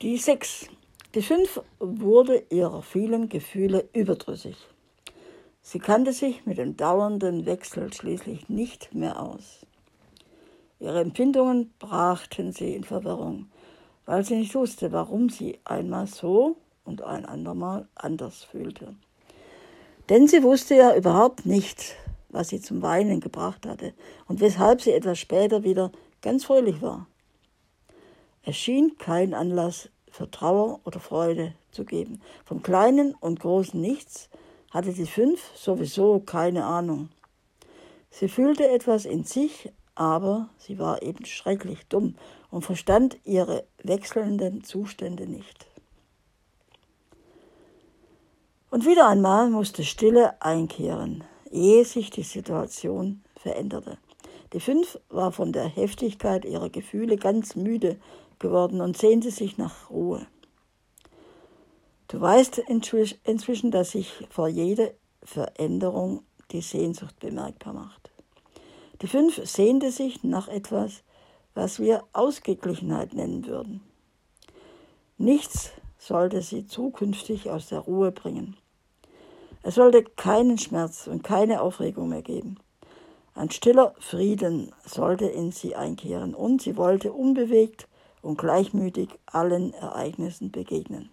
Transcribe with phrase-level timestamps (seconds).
[0.00, 0.68] Die sechs.
[1.16, 4.56] Die fünf wurde ihrer vielen Gefühle überdrüssig.
[5.60, 9.66] Sie kannte sich mit dem dauernden Wechsel schließlich nicht mehr aus.
[10.78, 13.50] Ihre Empfindungen brachten sie in Verwirrung,
[14.06, 18.94] weil sie nicht wusste, warum sie einmal so und ein andermal anders fühlte.
[20.08, 21.96] Denn sie wusste ja überhaupt nicht,
[22.28, 23.94] was sie zum Weinen gebracht hatte
[24.28, 25.90] und weshalb sie etwas später wieder
[26.22, 27.08] ganz fröhlich war.
[28.48, 32.20] Es schien kein Anlass für Trauer oder Freude zu geben.
[32.44, 34.28] Vom kleinen und großen Nichts
[34.72, 37.08] hatte die fünf sowieso keine Ahnung.
[38.10, 42.16] Sie fühlte etwas in sich, aber sie war eben schrecklich dumm
[42.50, 45.66] und verstand ihre wechselnden Zustände nicht.
[48.70, 53.98] Und wieder einmal musste Stille einkehren, ehe sich die Situation veränderte.
[54.52, 57.98] Die Fünf war von der Heftigkeit ihrer Gefühle ganz müde
[58.38, 60.26] geworden und sehnte sich nach Ruhe.
[62.08, 64.90] Du weißt inzwischen, dass sich vor jeder
[65.22, 68.10] Veränderung die Sehnsucht bemerkbar macht.
[69.02, 71.02] Die fünf sehnte sich nach etwas,
[71.54, 73.82] was wir Ausgeglichenheit nennen würden.
[75.18, 78.56] Nichts sollte sie zukünftig aus der Ruhe bringen.
[79.62, 82.58] Es sollte keinen Schmerz und keine Aufregung mehr geben.
[83.34, 87.87] Ein stiller Frieden sollte in sie einkehren und sie wollte unbewegt
[88.22, 91.10] und gleichmütig allen Ereignissen begegnen.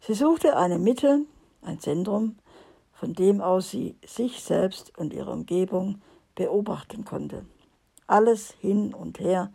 [0.00, 1.22] Sie suchte eine Mitte,
[1.62, 2.36] ein Zentrum,
[2.92, 6.00] von dem aus sie sich selbst und ihre Umgebung
[6.34, 7.44] beobachten konnte.
[8.06, 9.52] Alles hin und her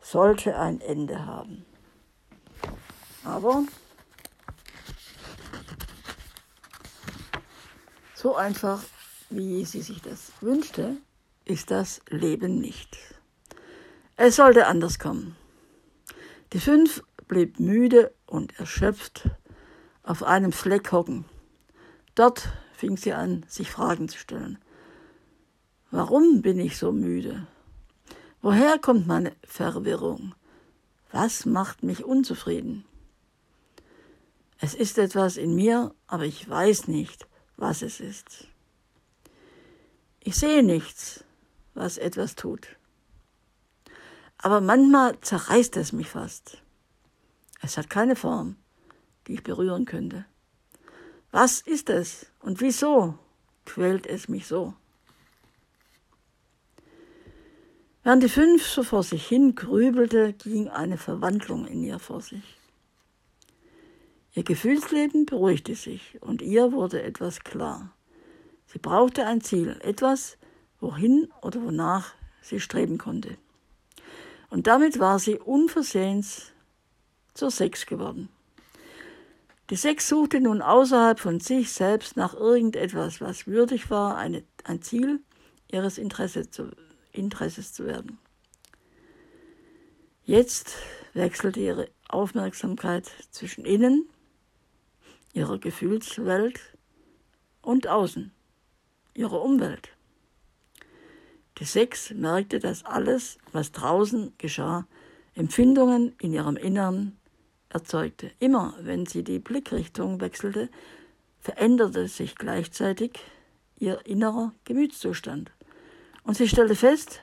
[0.00, 1.64] sollte ein Ende haben.
[3.24, 3.64] Aber
[8.14, 8.82] so einfach,
[9.30, 10.96] wie sie sich das wünschte,
[11.44, 12.96] ist das Leben nicht.
[14.16, 15.36] Es sollte anders kommen.
[16.54, 19.28] Die fünf blieb müde und erschöpft
[20.04, 21.24] auf einem Fleck hocken.
[22.14, 24.58] Dort fing sie an, sich Fragen zu stellen.
[25.90, 27.48] Warum bin ich so müde?
[28.40, 30.36] Woher kommt meine Verwirrung?
[31.10, 32.84] Was macht mich unzufrieden?
[34.60, 37.26] Es ist etwas in mir, aber ich weiß nicht,
[37.56, 38.46] was es ist.
[40.20, 41.24] Ich sehe nichts,
[41.74, 42.76] was etwas tut
[44.44, 46.58] aber manchmal zerreißt es mich fast.
[47.62, 48.56] Es hat keine Form,
[49.26, 50.26] die ich berühren könnte.
[51.30, 53.18] Was ist es und wieso
[53.64, 54.74] quält es mich so?
[58.02, 62.58] Während die fünf so vor sich hin grübelte, ging eine Verwandlung in ihr vor sich.
[64.34, 67.94] Ihr Gefühlsleben beruhigte sich und ihr wurde etwas klar.
[68.66, 70.36] Sie brauchte ein Ziel, etwas,
[70.80, 72.12] wohin oder wonach
[72.42, 73.38] sie streben konnte.
[74.54, 76.52] Und damit war sie unversehens
[77.34, 78.28] zur Sex geworden.
[79.68, 84.80] Die Sex suchte nun außerhalb von sich selbst nach irgendetwas, was würdig war, eine, ein
[84.80, 85.18] Ziel
[85.72, 86.70] ihres Interesse zu,
[87.10, 88.18] Interesses zu werden.
[90.22, 90.76] Jetzt
[91.14, 94.08] wechselte ihre Aufmerksamkeit zwischen innen,
[95.32, 96.60] ihrer Gefühlswelt
[97.60, 98.30] und außen,
[99.14, 99.93] ihrer Umwelt.
[101.58, 104.86] Die Sechs merkte, dass alles, was draußen geschah,
[105.34, 107.16] Empfindungen in ihrem Innern
[107.68, 108.30] erzeugte.
[108.40, 110.68] Immer wenn sie die Blickrichtung wechselte,
[111.40, 113.20] veränderte sich gleichzeitig
[113.78, 115.52] ihr innerer Gemütszustand.
[116.24, 117.22] Und sie stellte fest,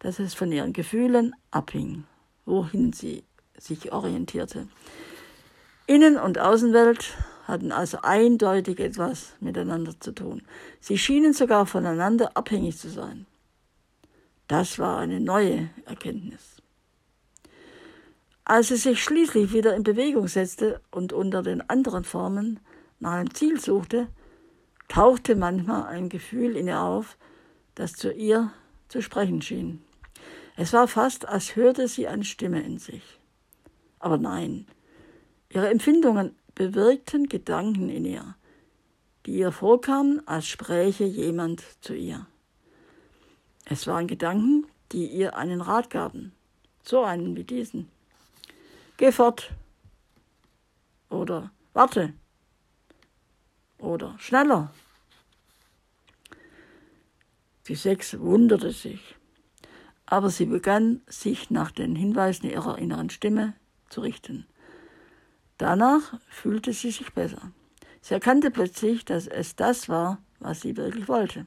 [0.00, 2.04] dass es von ihren Gefühlen abhing,
[2.44, 3.24] wohin sie
[3.56, 4.68] sich orientierte.
[5.86, 7.14] Innen- und Außenwelt
[7.46, 10.42] hatten also eindeutig etwas miteinander zu tun.
[10.80, 13.26] Sie schienen sogar voneinander abhängig zu sein.
[14.48, 16.62] Das war eine neue Erkenntnis.
[18.44, 22.60] Als sie sich schließlich wieder in Bewegung setzte und unter den anderen Formen
[23.00, 24.08] nach einem Ziel suchte,
[24.88, 27.16] tauchte manchmal ein Gefühl in ihr auf,
[27.74, 28.52] das zu ihr
[28.88, 29.82] zu sprechen schien.
[30.56, 33.18] Es war fast, als hörte sie eine Stimme in sich.
[33.98, 34.66] Aber nein,
[35.48, 38.36] ihre Empfindungen bewirkten Gedanken in ihr,
[39.24, 42.26] die ihr vorkamen, als spräche jemand zu ihr.
[43.64, 46.32] Es waren Gedanken, die ihr einen Rat gaben,
[46.82, 47.88] so einen wie diesen.
[48.96, 49.52] Geh fort.
[51.08, 52.12] Oder warte.
[53.78, 54.72] Oder schneller.
[57.66, 59.16] Die Sechs wunderte sich,
[60.04, 63.54] aber sie begann, sich nach den Hinweisen ihrer inneren Stimme
[63.88, 64.46] zu richten.
[65.56, 67.52] Danach fühlte sie sich besser.
[68.02, 71.46] Sie erkannte plötzlich, dass es das war, was sie wirklich wollte.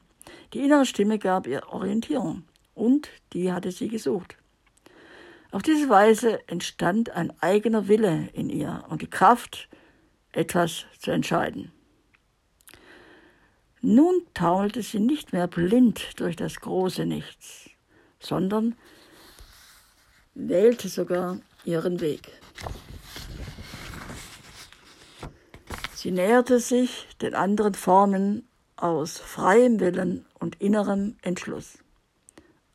[0.52, 2.44] Die innere Stimme gab ihr Orientierung
[2.74, 4.36] und die hatte sie gesucht.
[5.50, 9.68] Auf diese Weise entstand ein eigener Wille in ihr und die Kraft,
[10.32, 11.72] etwas zu entscheiden.
[13.80, 17.70] Nun taumelte sie nicht mehr blind durch das große Nichts,
[18.18, 18.76] sondern
[20.34, 22.30] wählte sogar ihren Weg.
[25.94, 28.47] Sie näherte sich den anderen Formen
[28.78, 31.78] aus freiem Willen und innerem Entschluss.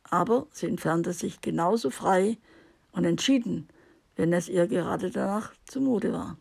[0.03, 2.37] Aber sie entfernte sich genauso frei
[2.91, 3.67] und entschieden,
[4.15, 6.37] wenn es ihr gerade danach zumute war.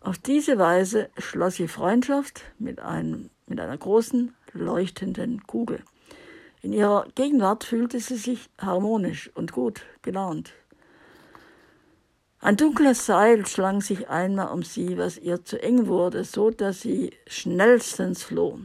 [0.00, 5.82] Auf diese Weise schloss sie Freundschaft mit, einem, mit einer großen, leuchtenden Kugel.
[6.62, 10.52] In ihrer Gegenwart fühlte sie sich harmonisch und gut gelaunt.
[12.44, 16.80] Ein dunkles Seil schlang sich einmal um sie, was ihr zu eng wurde, so dass
[16.80, 18.58] sie schnellstens floh.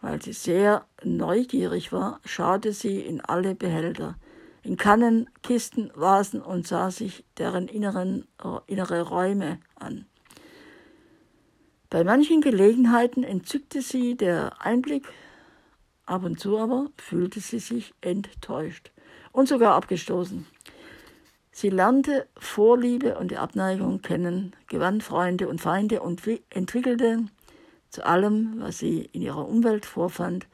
[0.00, 4.14] Weil sie sehr neugierig war, schaute sie in alle Behälter,
[4.62, 8.28] in Kannen, Kisten, Vasen und sah sich deren inneren,
[8.68, 10.06] innere Räume an.
[11.90, 15.08] Bei manchen Gelegenheiten entzückte sie der Einblick,
[16.06, 18.92] ab und zu aber fühlte sie sich enttäuscht
[19.32, 20.46] und sogar abgestoßen.
[21.60, 27.24] Sie lernte Vorliebe und die Abneigung kennen, gewann Freunde und Feinde und entwickelte
[27.90, 30.46] zu allem, was sie in ihrer Umwelt vorfand,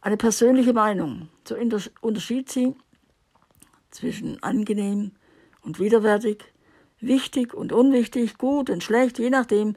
[0.00, 1.28] eine persönliche Meinung.
[1.46, 1.56] So
[2.00, 2.74] unterschied sie
[3.90, 5.10] zwischen angenehm
[5.60, 6.42] und widerwärtig,
[7.00, 9.76] wichtig und unwichtig, gut und schlecht, je nachdem,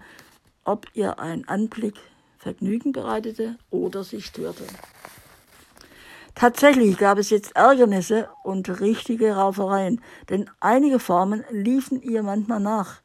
[0.64, 1.96] ob ihr ein Anblick
[2.38, 4.64] Vergnügen bereitete oder sie störte.
[6.36, 13.02] Tatsächlich gab es jetzt Ärgernisse und richtige Raufereien, denn einige Formen liefen ihr manchmal nach,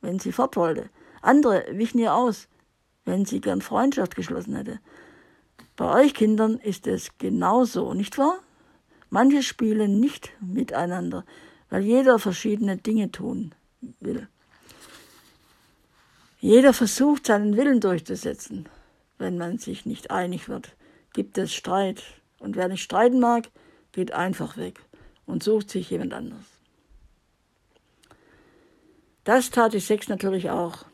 [0.00, 0.88] wenn sie fort wollte.
[1.20, 2.48] Andere wichen ihr aus,
[3.04, 4.78] wenn sie gern Freundschaft geschlossen hätte.
[5.76, 8.38] Bei euch Kindern ist es genauso, nicht wahr?
[9.10, 11.24] Manche spielen nicht miteinander,
[11.70, 13.54] weil jeder verschiedene Dinge tun
[14.00, 14.28] will.
[16.40, 18.68] Jeder versucht, seinen Willen durchzusetzen.
[19.18, 20.76] Wenn man sich nicht einig wird,
[21.12, 22.02] gibt es Streit.
[22.38, 23.50] Und wer nicht streiten mag,
[23.92, 24.80] geht einfach weg
[25.26, 26.44] und sucht sich jemand anders.
[29.24, 30.86] Das tat die Sex natürlich auch.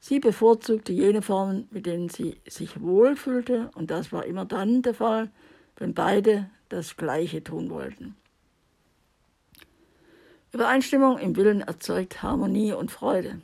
[0.00, 4.94] Sie bevorzugte jene Formen, mit denen sie sich wohlfühlte, und das war immer dann der
[4.94, 5.30] Fall,
[5.76, 8.16] wenn beide das Gleiche tun wollten.
[10.52, 13.40] Übereinstimmung im Willen erzeugt Harmonie und Freude.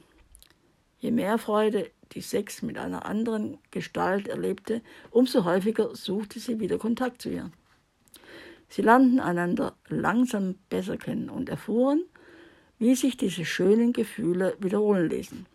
[0.99, 6.79] Je mehr Freude die Sex mit einer anderen Gestalt erlebte, umso häufiger suchte sie wieder
[6.79, 7.51] Kontakt zu ihr.
[8.69, 12.03] Sie lernten einander langsam besser kennen und erfuhren,
[12.79, 15.47] wie sich diese schönen Gefühle wiederholen ließen.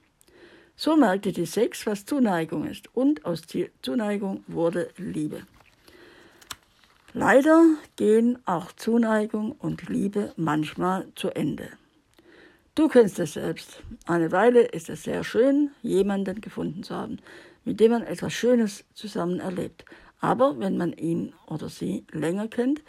[0.76, 3.44] So merkte die Sex, was Zuneigung ist, und aus
[3.82, 5.46] Zuneigung wurde Liebe.
[7.14, 7.64] Leider
[7.96, 11.70] gehen auch Zuneigung und Liebe manchmal zu Ende.
[12.76, 13.84] Du kennst es selbst.
[14.08, 17.20] Eine Weile ist es sehr schön, jemanden gefunden zu haben,
[17.66, 19.86] mit dem man etwas Schönes zusammen erlebt.
[20.20, 22.82] Aber wenn man ihn oder sie länger kennt,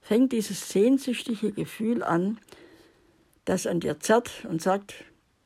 [0.00, 2.38] fängt dieses sehnsüchtige Gefühl an,
[3.44, 4.94] das an dir zerrt und sagt,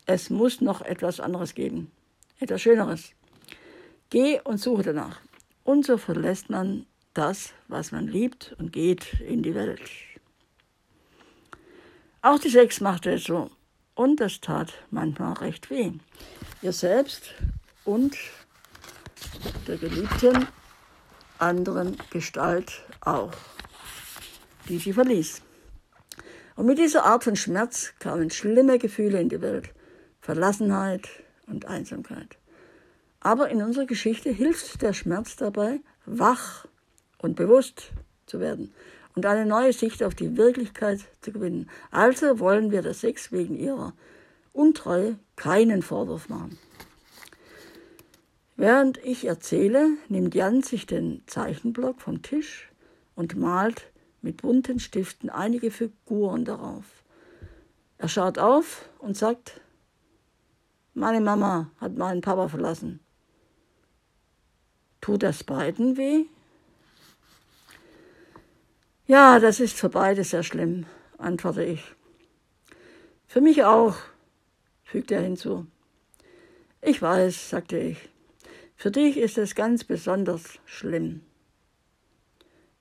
[0.05, 1.91] es muss noch etwas anderes geben,
[2.39, 3.13] etwas Schöneres.
[4.11, 5.21] Geh und suche danach.
[5.65, 6.85] Und so verlässt man
[7.15, 9.81] das, was man liebt und geht in die Welt.
[12.21, 13.51] Auch die Sex machte es so.
[13.97, 15.91] Und das tat manchmal recht weh.
[16.61, 17.35] Ihr selbst
[17.85, 18.15] und
[19.67, 20.47] der geliebten
[21.39, 23.33] anderen Gestalt auch,
[24.69, 25.41] die sie verließ.
[26.57, 29.71] Und mit dieser Art von Schmerz kamen schlimme Gefühle in die Welt,
[30.21, 31.09] Verlassenheit
[31.47, 32.37] und Einsamkeit.
[33.21, 36.67] Aber in unserer Geschichte hilft der Schmerz dabei, wach
[37.19, 37.93] und bewusst
[38.27, 38.75] zu werden
[39.17, 41.69] und eine neue Sicht auf die Wirklichkeit zu gewinnen.
[41.91, 43.95] Also wollen wir der Sex wegen ihrer
[44.53, 46.59] Untreue keinen Vorwurf machen.
[48.57, 52.71] Während ich erzähle, nimmt Jan sich den Zeichenblock vom Tisch
[53.15, 53.91] und malt
[54.23, 56.85] mit bunten Stiften einige Figuren darauf.
[57.99, 59.61] Er schaut auf und sagt,
[60.93, 63.01] meine Mama hat meinen Papa verlassen.
[65.01, 66.27] Tut das beiden weh?
[69.09, 70.85] Ja, das ist für beide sehr schlimm,
[71.17, 71.95] antworte ich.
[73.29, 73.95] Für mich auch,
[74.83, 75.67] fügt er hinzu.
[76.83, 78.09] Ich weiß, sagte ich.
[78.75, 81.23] Für dich ist es ganz besonders schlimm.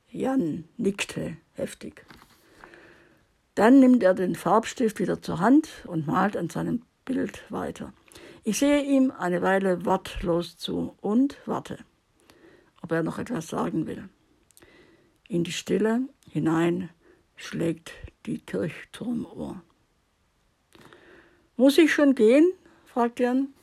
[0.10, 2.03] Jan nickte heftig.
[3.53, 7.94] Dann nimmt er den Farbstift wieder zur Hand und malt an seinem Bild weiter.
[8.44, 11.77] Ich sehe ihm eine Weile wortlos zu und warte,
[12.82, 14.10] ob er noch etwas sagen will.
[15.27, 16.89] In die Stille hinein
[17.36, 17.91] schlägt
[18.25, 19.62] die Kirchturmuhr.
[21.58, 22.51] Muss ich schon gehen?
[22.86, 23.53] fragt Jan.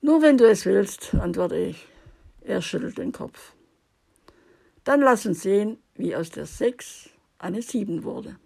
[0.00, 1.86] Nur wenn du es willst, antworte ich.
[2.40, 3.52] Er schüttelt den Kopf.
[4.82, 8.36] Dann lass uns sehen, wie aus der Sechs eine Sieben wurde.